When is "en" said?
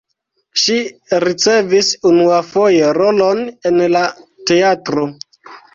3.73-3.81